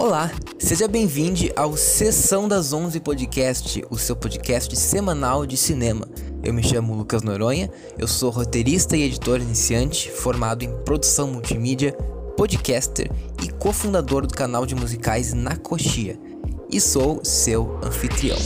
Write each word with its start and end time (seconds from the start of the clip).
Olá, 0.00 0.32
seja 0.58 0.88
bem-vindo 0.88 1.52
ao 1.54 1.76
Sessão 1.76 2.48
das 2.48 2.72
11 2.72 2.98
Podcast, 3.00 3.84
o 3.90 3.98
seu 3.98 4.16
podcast 4.16 4.74
semanal 4.74 5.44
de 5.44 5.58
cinema. 5.58 6.08
Eu 6.42 6.54
me 6.54 6.62
chamo 6.62 6.94
Lucas 6.94 7.22
Noronha, 7.22 7.70
eu 7.98 8.08
sou 8.08 8.30
roteirista 8.30 8.96
e 8.96 9.02
editor 9.02 9.42
iniciante, 9.42 10.10
formado 10.10 10.64
em 10.64 10.74
produção 10.84 11.30
multimídia, 11.30 11.92
podcaster 12.34 13.10
e 13.44 13.52
cofundador 13.52 14.26
do 14.26 14.32
canal 14.32 14.64
de 14.64 14.74
musicais 14.74 15.34
Na 15.34 15.54
Coxia. 15.54 16.18
E 16.70 16.80
sou 16.80 17.22
seu 17.22 17.78
anfitrião. 17.84 18.38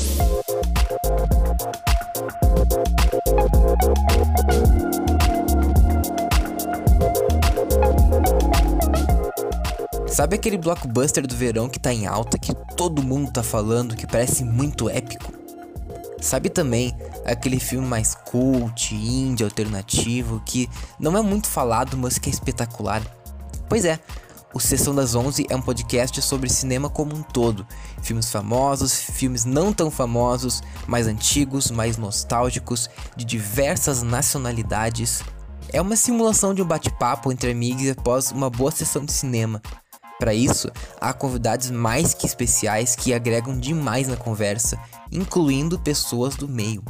Sabe 10.15 10.37
aquele 10.37 10.57
blockbuster 10.57 11.27
do 11.27 11.35
verão 11.35 11.69
que 11.69 11.81
tá 11.81 11.93
em 11.93 12.07
alta, 12.07 12.39
que 12.39 12.55
todo 12.77 13.03
mundo 13.03 13.33
tá 13.33 13.43
falando, 13.43 13.97
que 13.97 14.07
parece 14.07 14.45
muito 14.45 14.89
épico? 14.89 15.33
Sabe 16.21 16.49
também 16.49 16.97
aquele 17.25 17.59
filme 17.59 17.85
mais 17.85 18.15
cult, 18.15 18.95
indie, 18.95 19.43
alternativo, 19.43 20.41
que 20.47 20.71
não 21.01 21.17
é 21.17 21.21
muito 21.21 21.49
falado, 21.49 21.97
mas 21.97 22.17
que 22.17 22.31
é 22.31 22.33
espetacular? 22.33 23.03
Pois 23.69 23.85
é, 23.85 23.99
o 24.55 24.61
Sessão 24.61 24.95
das 24.95 25.17
11 25.17 25.49
é 25.51 25.57
um 25.57 25.61
podcast 25.61 26.23
sobre 26.23 26.49
cinema 26.49 26.89
como 26.89 27.13
um 27.13 27.23
todo. 27.25 27.67
Filmes 28.01 28.31
famosos, 28.31 28.95
filmes 28.95 29.45
não 29.45 29.73
tão 29.73 29.91
famosos, 29.91 30.63
mais 30.87 31.09
antigos, 31.09 31.73
mais 31.73 31.97
nostálgicos, 31.97 32.89
de 33.17 33.25
diversas 33.25 34.05
nacionalidades. 34.05 35.25
É 35.73 35.81
uma 35.81 35.97
simulação 35.97 36.55
de 36.55 36.63
um 36.63 36.67
bate-papo 36.67 37.33
entre 37.33 37.51
amigos 37.51 37.91
após 37.91 38.31
uma 38.31 38.49
boa 38.49 38.71
sessão 38.71 39.05
de 39.05 39.11
cinema. 39.11 39.61
Para 40.19 40.33
isso, 40.33 40.71
há 41.01 41.13
convidados 41.13 41.71
mais 41.71 42.15
que 42.15 42.27
especiais 42.27 42.95
que 42.95 43.13
agregam 43.13 43.59
demais 43.59 44.09
na 44.09 44.17
conversa, 44.17 44.79
incluindo 45.11 45.79
pessoas 45.79 46.37
do 46.37 46.49
meio. 46.49 46.83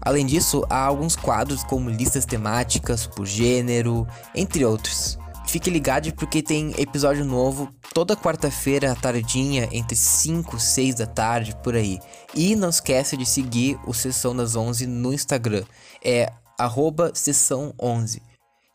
Além 0.00 0.24
disso, 0.24 0.64
há 0.70 0.84
alguns 0.84 1.16
quadros 1.16 1.64
como 1.64 1.90
listas 1.90 2.24
temáticas 2.24 3.06
por 3.06 3.26
gênero, 3.26 4.06
entre 4.34 4.64
outros. 4.64 5.18
Fique 5.46 5.70
ligado 5.70 6.12
porque 6.14 6.42
tem 6.42 6.74
episódio 6.78 7.24
novo 7.24 7.72
toda 7.94 8.14
quarta-feira 8.14 8.92
à 8.92 8.94
tardinha, 8.94 9.66
entre 9.72 9.96
5 9.96 10.56
e 10.56 10.60
6 10.60 10.94
da 10.96 11.06
tarde, 11.06 11.56
por 11.64 11.74
aí. 11.74 11.98
E 12.34 12.54
não 12.54 12.68
esqueça 12.68 13.16
de 13.16 13.24
seguir 13.24 13.78
o 13.86 13.94
Sessão 13.94 14.36
das 14.36 14.54
11 14.54 14.86
no 14.86 15.12
Instagram. 15.12 15.64
É 16.04 16.30
arroba 16.58 17.12
sessão 17.14 17.72
11. 17.80 18.20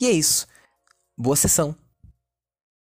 E 0.01 0.07
é 0.07 0.11
isso. 0.11 0.47
Boa 1.17 1.35
sessão! 1.35 1.82